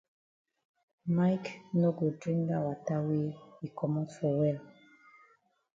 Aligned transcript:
Mike 1.15 1.47
no 1.79 1.89
go 1.97 2.05
drink 2.19 2.41
dat 2.49 2.63
wata 2.67 2.95
wey 3.07 3.27
yi 3.59 3.67
komot 3.77 4.09
for 4.17 4.31
well. 4.39 4.59